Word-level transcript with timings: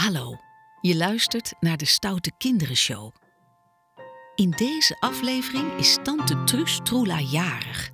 Hallo, 0.00 0.36
je 0.80 0.96
luistert 0.96 1.54
naar 1.60 1.76
de 1.76 1.84
Stoute 1.84 2.32
Kinderen 2.38 2.76
In 4.34 4.50
deze 4.50 4.96
aflevering 5.00 5.72
is 5.72 5.98
tante 6.02 6.44
Truus 6.44 6.80
Troela 6.82 7.20
jarig. 7.20 7.90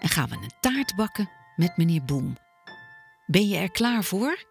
En 0.00 0.08
gaan 0.08 0.28
we 0.28 0.34
een 0.34 0.52
taart 0.60 0.94
bakken 0.96 1.30
met 1.56 1.76
meneer 1.76 2.04
Boem. 2.04 2.36
Ben 3.26 3.48
je 3.48 3.56
er 3.56 3.70
klaar 3.70 4.04
voor? 4.04 4.44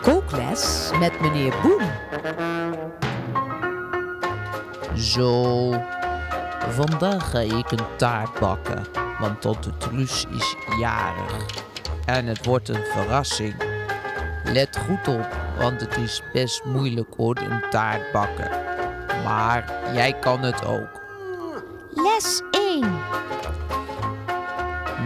Kookles 0.00 0.90
met 0.98 1.20
meneer 1.20 1.54
Boem. 1.62 1.90
Zo, 4.96 5.70
vandaag 6.68 7.30
ga 7.30 7.38
ik 7.38 7.70
een 7.70 7.96
taart 7.96 8.40
bakken, 8.40 8.86
want 9.18 9.40
tante 9.40 9.76
Truus 9.76 10.26
is 10.36 10.56
jarig. 10.78 11.64
En 12.04 12.26
het 12.26 12.44
wordt 12.44 12.68
een 12.68 12.84
verrassing. 12.84 13.54
Let 14.44 14.76
goed 14.76 15.08
op, 15.08 15.28
want 15.58 15.80
het 15.80 15.96
is 15.96 16.22
best 16.32 16.64
moeilijk 16.64 17.14
hoor, 17.16 17.36
een 17.36 17.70
taart 17.70 18.12
bakken. 18.12 18.50
Maar 19.24 19.72
jij 19.94 20.12
kan 20.12 20.42
het 20.42 20.64
ook. 20.64 21.00
Les 21.90 22.42
1. 22.50 23.00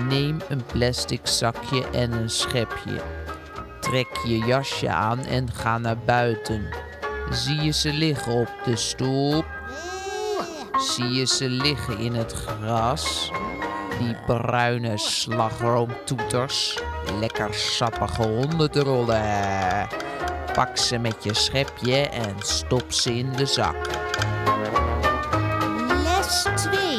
Neem 0.09 0.39
een 0.49 0.65
plastic 0.73 1.27
zakje 1.27 1.85
en 1.93 2.13
een 2.13 2.31
schepje. 2.31 3.01
Trek 3.81 4.17
je 4.25 4.39
jasje 4.39 4.89
aan 4.89 5.25
en 5.25 5.53
ga 5.53 5.79
naar 5.79 5.99
buiten. 5.99 6.69
Zie 7.31 7.61
je 7.61 7.73
ze 7.73 7.93
liggen 7.93 8.33
op 8.33 8.49
de 8.65 8.77
stoep? 8.77 9.56
Zie 10.77 11.13
je 11.13 11.25
ze 11.25 11.49
liggen 11.49 11.99
in 11.99 12.15
het 12.15 12.33
gras? 12.33 13.31
Die 13.99 14.17
bruine 14.27 14.99
slagroomtoeters. 14.99 16.79
Lekker 17.21 17.55
sappige 17.55 18.23
hondendrollen. 18.23 19.89
Pak 20.53 20.77
ze 20.77 20.99
met 20.99 21.25
je 21.25 21.35
schepje 21.35 22.09
en 22.09 22.35
stop 22.39 22.93
ze 22.93 23.15
in 23.15 23.33
de 23.33 23.47
zak. 23.47 23.77
Les 26.03 26.47
2. 26.55 26.99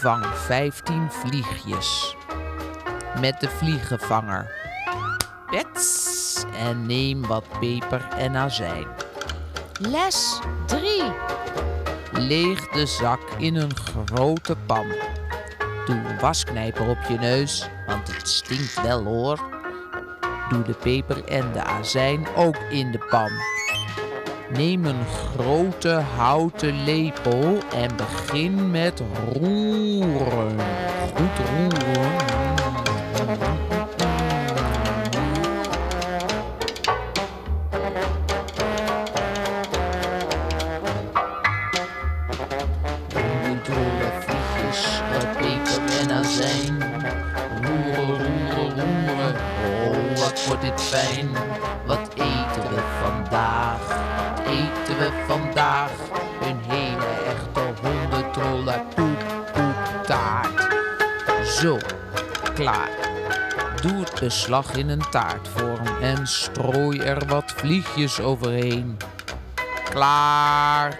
Vang 0.00 0.26
15 0.26 1.10
vliegjes. 1.10 2.16
Met 3.20 3.40
de 3.40 3.48
vliegenvanger. 3.48 4.50
Pets. 5.46 6.44
En 6.58 6.86
neem 6.86 7.26
wat 7.26 7.44
peper 7.60 8.08
en 8.16 8.36
azijn. 8.36 8.86
Les 9.78 10.38
3. 10.66 11.02
Leeg 12.28 12.68
de 12.68 12.86
zak 12.86 13.20
in 13.38 13.56
een 13.56 13.74
grote 13.74 14.56
pan. 14.66 14.86
Doe 15.86 15.96
een 15.96 16.20
wasknijper 16.20 16.88
op 16.88 16.98
je 17.08 17.18
neus, 17.18 17.68
want 17.86 18.16
het 18.16 18.28
stinkt 18.28 18.82
wel 18.82 19.04
hoor. 19.04 19.40
Doe 20.48 20.62
de 20.62 20.72
peper 20.72 21.24
en 21.24 21.52
de 21.52 21.62
azijn 21.62 22.26
ook 22.36 22.56
in 22.70 22.90
de 22.92 22.98
pan. 22.98 23.30
Neem 24.52 24.84
een 24.84 25.06
grote 25.06 26.02
houten 26.16 26.84
lepel 26.84 27.58
en 27.74 27.96
begin 27.96 28.70
met 28.70 29.02
roeren. 29.32 30.60
Goed 31.14 31.48
roeren. 31.48 32.51
Dit 50.62 50.82
fijn. 50.82 51.28
Wat 51.86 52.08
eten 52.14 52.68
we 52.74 52.82
vandaag? 53.02 53.78
Wat 54.36 54.46
eten 54.46 54.98
we 54.98 55.24
vandaag? 55.26 55.90
Een 56.40 56.58
hele 56.68 57.06
echte 57.26 57.60
hondentroller 57.82 58.82
poep, 58.94 59.24
poep, 59.52 60.04
taart. 60.06 60.74
Zo, 61.46 61.78
klaar. 62.54 62.90
Doe 63.80 64.00
het 64.00 64.20
beslag 64.20 64.74
in 64.74 64.88
een 64.88 65.10
taartvorm 65.10 65.86
en 66.00 66.26
strooi 66.26 66.98
er 66.98 67.26
wat 67.26 67.52
vliegjes 67.56 68.20
overheen. 68.20 68.96
Klaar. 69.90 70.98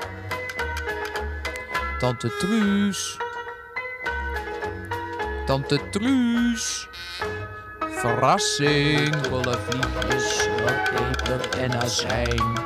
Tante 1.99 2.37
Truus. 2.37 3.17
Tante 5.47 5.81
Truus. 5.91 6.89
Verrassing. 8.03 9.15
Volle 9.31 9.59
vliegjes, 9.59 10.49
wat 10.65 10.83
peper 10.91 11.59
en 11.59 11.73
azijn. 11.81 12.59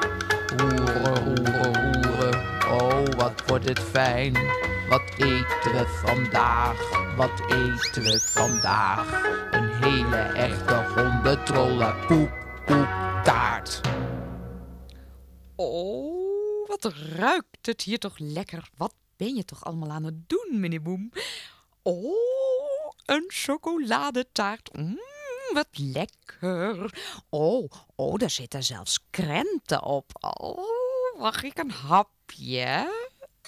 Roeren, 0.56 1.14
roeren, 1.24 2.04
roeren. 2.04 2.34
Oh, 2.70 3.04
wat 3.16 3.42
wordt 3.46 3.68
het 3.68 3.80
fijn. 3.80 4.32
Wat 4.88 5.02
eten 5.16 5.72
we 5.72 5.84
vandaag? 6.04 6.76
Wat 7.16 7.40
eten 7.40 8.02
we 8.02 8.20
vandaag? 8.20 9.22
Een 9.50 9.68
hele 9.84 10.16
echte 10.16 10.84
hondentrollen 10.94 12.06
poep, 12.06 12.30
poep, 12.66 12.88
taart. 13.24 13.80
Oh, 15.56 16.68
wat 16.68 16.92
ruikt 17.16 17.66
het 17.66 17.82
hier 17.82 17.98
toch 17.98 18.18
lekker. 18.18 18.68
Wat 18.76 18.94
ben 19.16 19.34
je 19.34 19.44
toch 19.44 19.64
allemaal 19.64 19.90
aan 19.90 20.04
het 20.04 20.28
doen, 20.28 20.60
meneer 20.60 20.82
Boem? 20.82 21.12
Oh, 21.82 22.90
een 23.06 23.24
chocoladetaart. 23.28 24.76
Mm, 24.76 24.98
wat 25.56 25.78
lekker. 25.78 26.98
Oh, 27.28 27.70
oh, 27.94 28.14
daar 28.14 28.30
zitten 28.30 28.62
zelfs 28.64 28.98
krenten 29.10 29.82
op. 29.82 30.10
Oh, 30.20 31.20
mag 31.20 31.42
ik 31.42 31.58
een 31.58 31.70
hapje? 31.70 32.94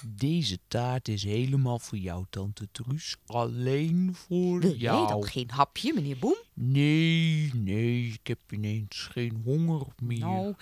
Deze 0.07 0.59
taart 0.67 1.07
is 1.07 1.23
helemaal 1.23 1.79
voor 1.79 1.97
jou, 1.97 2.25
tante 2.29 2.67
Truus. 2.71 3.15
Alleen 3.25 4.15
voor 4.15 4.59
Wil 4.59 4.75
jou. 4.75 4.99
jij 4.99 5.07
dan 5.07 5.23
geen 5.23 5.49
hapje, 5.49 5.93
meneer 5.93 6.17
Boem? 6.17 6.35
Nee, 6.53 7.51
nee, 7.53 8.07
ik 8.07 8.27
heb 8.27 8.39
ineens 8.49 9.09
geen 9.11 9.41
honger 9.45 9.85
meer. 10.03 10.19
Nou, 10.19 10.53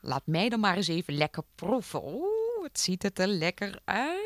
laat 0.00 0.26
mij 0.26 0.48
dan 0.48 0.60
maar 0.60 0.76
eens 0.76 0.88
even 0.88 1.14
lekker 1.14 1.42
proeven. 1.54 2.02
Oh, 2.02 2.62
wat 2.62 2.78
ziet 2.78 3.02
het 3.02 3.18
er 3.18 3.26
lekker 3.26 3.80
uit. 3.84 4.22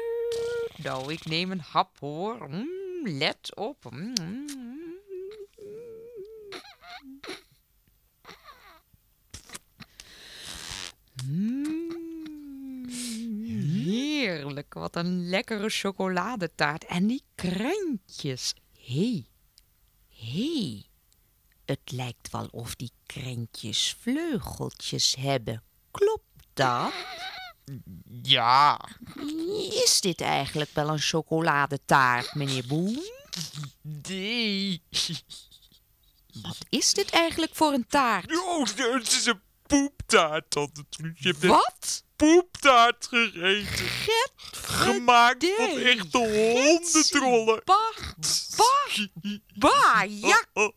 Nou, 0.83 1.13
ik 1.13 1.25
neem 1.25 1.51
een 1.51 1.63
hap 1.71 1.99
hoor. 1.99 2.49
Mm, 2.51 2.67
let 3.03 3.57
op. 3.57 3.91
Mm. 3.91 4.13
Mm, 4.21 4.68
wat 14.79 14.97
een 14.97 15.29
lekkere 15.29 15.69
chocoladetaart. 15.69 16.85
En 16.85 17.07
die 17.07 17.23
krentjes. 17.35 18.55
Hé, 18.73 18.95
hey, 18.95 19.27
hé. 20.09 20.61
Hey. 20.61 20.83
Het 21.65 21.91
lijkt 21.93 22.31
wel 22.31 22.49
of 22.51 22.75
die 22.75 22.93
krentjes 23.07 23.97
vleugeltjes 24.01 25.15
hebben. 25.19 25.63
Klopt 25.91 26.47
dat? 26.53 26.93
Ja, 28.23 28.89
Is 29.85 30.01
dit 30.01 30.21
eigenlijk 30.21 30.71
wel 30.75 30.89
een 30.89 30.99
chocoladetaart, 30.99 32.35
meneer 32.35 32.67
Boem? 32.67 32.99
nee. 33.83 34.83
Wat 36.43 36.59
is 36.69 36.93
dit 36.93 37.11
eigenlijk 37.11 37.55
voor 37.55 37.73
een 37.73 37.87
taart? 37.87 38.39
Oh, 38.39 38.67
het 38.67 39.13
is 39.13 39.27
een 39.27 39.41
poeptaart, 39.69 40.51
tante. 40.51 40.85
Je 41.15 41.35
een 41.41 41.49
Wat? 41.49 42.05
poeptaart 42.17 43.07
gegeten. 43.11 44.31
Gemaakt 44.53 45.47
van 45.57 45.71
echte 45.79 46.19
hondentrollen. 46.19 47.63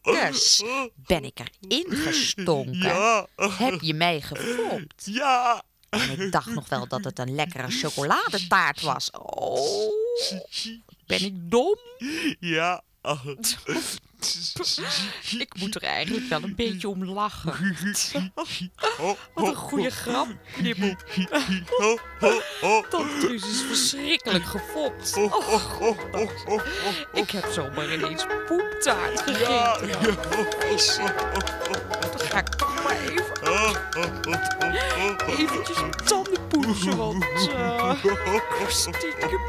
Jakkes. 0.04 0.64
Ben 0.96 1.24
ik 1.24 1.40
erin 1.40 1.86
gestonken? 1.90 2.78
Ja, 2.78 3.28
Heb 3.36 3.82
je 3.82 3.94
mij 3.94 4.22
gefopt? 4.22 5.06
ja. 5.06 5.64
En 5.90 6.20
ik 6.20 6.32
dacht 6.32 6.50
nog 6.50 6.70
wel 6.70 6.88
dat 6.88 7.04
het 7.04 7.20
een 7.20 7.36
lekkere 7.36 7.70
chocoladetaart 7.72 8.82
was. 8.82 9.12
Oh, 9.12 9.92
ben 11.06 11.22
ik 11.24 11.52
dom? 11.52 11.78
Ja. 12.40 12.84
Ik 15.40 15.54
moet 15.60 15.76
er 15.76 15.84
eigenlijk 15.84 16.30
wel 16.30 16.44
een 16.44 16.56
beetje 16.56 16.90
om 16.90 17.06
lachen. 17.06 17.54
Wat 19.34 19.48
een 19.48 19.56
goede 19.56 19.90
grap. 19.90 20.28
Tante 22.90 23.18
Truus 23.20 23.48
is 23.48 23.62
verschrikkelijk 23.62 24.46
gefopt. 24.46 25.18
Oh, 25.18 25.82
Oh, 25.82 25.98
oh, 26.48 26.62
ik 27.14 27.32
heb 27.32 27.46
zomaar 27.52 27.94
ineens 27.94 28.26
poeptaart 28.48 29.22
gegeten. 29.22 30.16
Dan 32.00 32.20
ga 32.20 32.38
ik 32.38 32.48
toch 32.56 32.84
maar 32.84 33.00
even, 33.00 33.26
eventjes 35.38 35.78
tanden 36.06 36.48
poetsen, 36.48 36.98
want 36.98 37.26
uh, 37.50 37.94
stiekem 38.68 39.40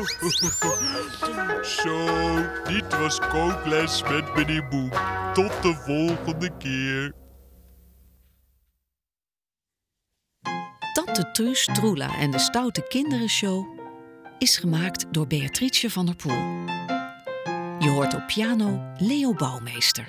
Zo, 1.82 2.06
dit 2.64 2.98
was 2.98 3.18
kookles 3.18 4.02
met 4.02 4.34
meneer 4.34 4.68
Boem. 4.68 4.90
Tot 5.34 5.62
de 5.62 5.74
volgende 5.86 6.56
keer. 6.58 7.12
Tante 10.92 11.30
Truus, 11.32 11.68
Troela 11.72 12.18
en 12.18 12.30
de 12.30 12.38
Stoute 12.38 12.86
Kinderen 12.88 13.28
Show 13.28 13.78
is 14.38 14.56
gemaakt 14.56 15.06
door 15.10 15.26
Beatrice 15.26 15.90
van 15.90 16.06
der 16.06 16.16
Poel. 16.16 16.68
Je 17.78 17.88
hoort 17.88 18.14
op 18.14 18.26
piano 18.26 18.92
Leo 18.98 19.34
Bouwmeester. 19.34 20.08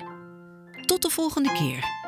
Tot 0.86 1.02
de 1.02 1.10
volgende 1.10 1.52
keer. 1.52 2.01